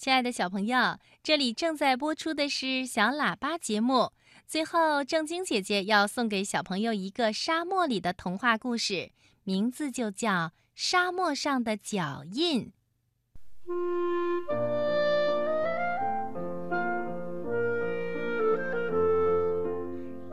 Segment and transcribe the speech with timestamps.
[0.00, 4.12] 亲爱的小朋友，这里正在播出的是小喇叭节目。
[4.46, 9.10] 最后，正晶姐姐要送给小朋友一个沙漠里的童话故事，
[9.44, 10.30] 名字就叫
[10.74, 12.72] 《沙漠上的脚印》。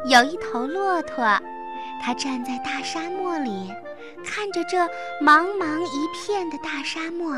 [0.09, 1.25] 有一头骆驼，
[2.01, 3.69] 它站在大沙漠里，
[4.23, 4.77] 看着这
[5.21, 7.35] 茫茫一片的大沙漠，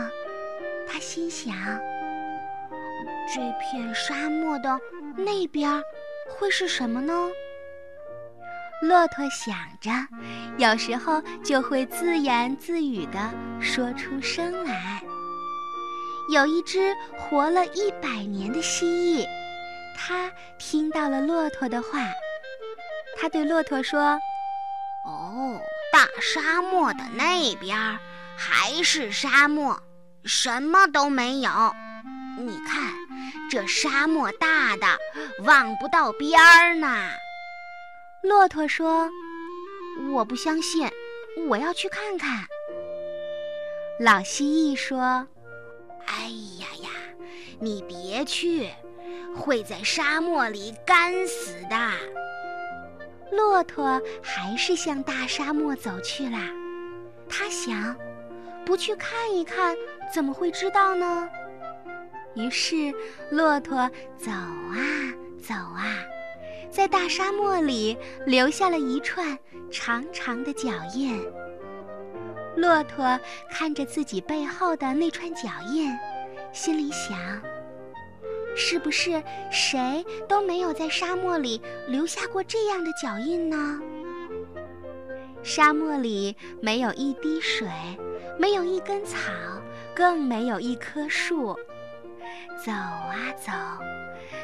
[0.87, 1.51] 它心想。
[3.33, 4.79] 这片沙漠的
[5.15, 5.81] 那边
[6.29, 7.13] 会是什么呢？
[8.81, 9.91] 骆驼想着，
[10.57, 15.03] 有时候就会自言自语地说出声来。
[16.33, 19.27] 有一只活了一百年的蜥蜴，
[19.95, 21.99] 它听到了骆驼的话，
[23.19, 24.19] 它对骆驼说
[25.05, 25.59] ：“哦，
[25.91, 27.77] 大沙漠的那边
[28.37, 29.79] 还是沙漠，
[30.23, 31.51] 什么都没有。
[32.37, 32.93] 你看。”
[33.49, 34.85] 这沙漠大的
[35.43, 37.09] 望不到边儿呢。
[38.21, 39.09] 骆驼说
[40.11, 40.89] ：“我不相信，
[41.47, 42.45] 我要去看看。”
[43.99, 45.27] 老蜥蜴说
[46.05, 46.29] ：“哎
[46.59, 46.89] 呀呀，
[47.59, 48.69] 你别去，
[49.35, 51.91] 会在沙漠里干死的。”
[53.31, 56.37] 骆驼还是向大沙漠走去了。
[57.29, 57.95] 他想，
[58.65, 59.75] 不去看一看，
[60.13, 61.29] 怎么会知道呢？
[62.35, 62.93] 于是，
[63.31, 64.77] 骆驼走啊
[65.41, 65.97] 走啊，
[66.69, 69.37] 在大沙漠里留下了一串
[69.71, 71.21] 长长的脚印。
[72.55, 73.19] 骆驼
[73.49, 75.91] 看着自己背后的那串脚印，
[76.51, 77.17] 心里想：
[78.55, 83.79] 是不是谁都没有在沙漠里留下过这样的脚印呢？
[85.41, 87.67] 沙漠里没有一滴水，
[88.37, 89.17] 没有一根草，
[89.95, 91.57] 更没有一棵树。
[92.65, 93.51] 走啊走，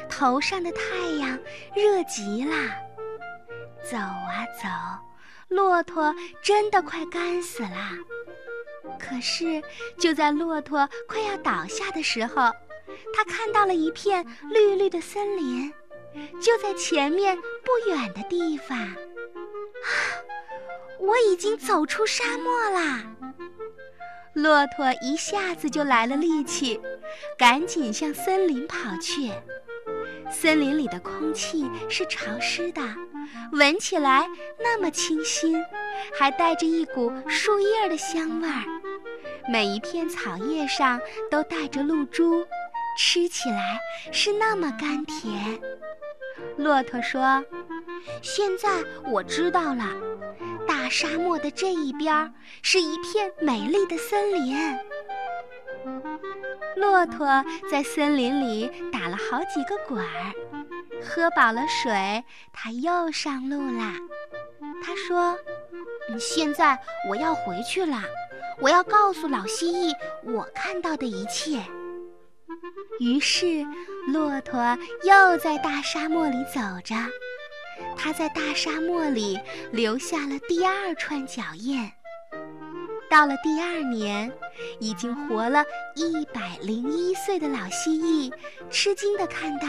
[0.08, 1.38] 头上的太阳
[1.74, 2.52] 热极了。
[3.84, 4.68] 走啊走，
[5.48, 7.92] 骆驼真的快干死了。
[8.98, 9.62] 可是
[9.98, 12.50] 就在骆驼快要倒下的时候，
[13.14, 15.72] 他看到了一片绿绿的森林，
[16.40, 18.78] 就在前面不远的地方。
[18.78, 18.96] 啊，
[20.98, 23.04] 我已经走出沙漠啦！
[24.36, 26.78] 骆驼一下子就来了力气，
[27.38, 29.32] 赶紧向森林跑去。
[30.30, 32.82] 森林里的空气是潮湿的，
[33.52, 35.64] 闻起来那么清新，
[36.18, 38.62] 还带着一股树叶的香味儿。
[39.50, 42.46] 每一片草叶上都带着露珠，
[42.98, 43.78] 吃起来
[44.12, 45.58] 是那么甘甜。
[46.56, 47.44] 骆驼说
[48.22, 48.68] ：“现在
[49.10, 49.84] 我知道了。”
[50.66, 52.32] 大沙漠的这一边
[52.62, 54.56] 是一片美丽的森林。
[56.76, 60.32] 骆驼在森林里打了好几个滚儿，
[61.02, 63.94] 喝饱了水，它又上路啦。
[64.82, 65.36] 他说
[66.20, 68.02] ：“现在我要回去了，
[68.60, 69.94] 我要告诉老蜥蜴
[70.24, 71.62] 我看到的一切。”
[73.00, 73.64] 于是，
[74.06, 76.94] 骆驼又在大沙漠里走着。
[77.96, 79.38] 它在大沙漠里
[79.72, 81.90] 留下了第二串脚印。
[83.08, 84.32] 到了第二年，
[84.80, 85.64] 已经活了
[85.94, 88.32] 一百零一岁的老蜥蜴
[88.70, 89.66] 吃惊地看到，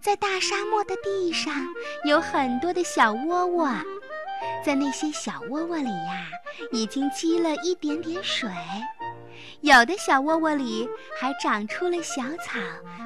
[0.00, 1.54] 在大沙漠的地上
[2.04, 3.68] 有很多的小窝窝，
[4.64, 6.26] 在那些小窝窝里呀，
[6.70, 8.50] 已经积了一点点水，
[9.60, 10.88] 有的小窝窝里
[11.18, 12.58] 还长出了小草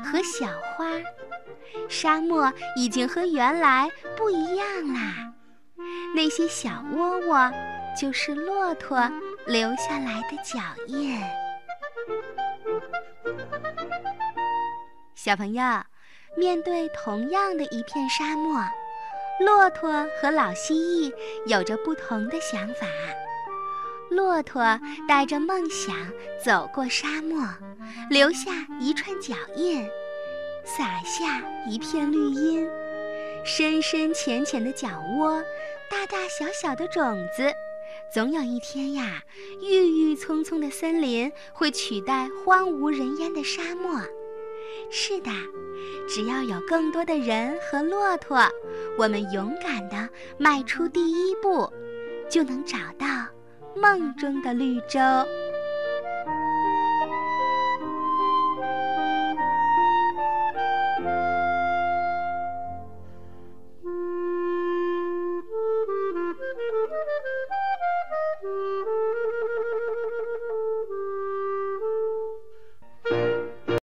[0.04, 0.87] 和小花。
[1.88, 5.32] 沙漠已经和原来不一样啦，
[6.14, 7.53] 那些小窝窝
[8.00, 9.10] 就是骆驼
[9.47, 11.20] 留下来的脚印。
[15.14, 15.62] 小朋友，
[16.37, 18.64] 面对同样的一片沙漠，
[19.41, 21.12] 骆驼和老蜥蜴
[21.47, 22.87] 有着不同的想法。
[24.14, 24.62] 骆驼
[25.08, 25.97] 带着梦想
[26.42, 27.47] 走过沙漠，
[28.08, 29.87] 留下一串脚印。
[30.64, 32.66] 撒下一片绿荫，
[33.44, 34.88] 深深浅浅的脚
[35.19, 35.43] 窝，
[35.90, 37.52] 大大小小的种子，
[38.11, 39.22] 总有一天呀，
[39.61, 44.00] 郁郁葱葱的森林会取代荒无人烟的沙漠。
[44.90, 45.31] 是的，
[46.08, 48.38] 只要有更多的人和骆驼，
[48.96, 50.08] 我们勇敢地
[50.38, 51.70] 迈出第一步，
[52.31, 53.06] 就能找到
[53.76, 55.00] 梦中的绿洲。